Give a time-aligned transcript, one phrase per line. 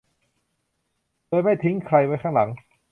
[1.27, 2.49] โดยไม่ทิ้งใครไว้ข้างหลัง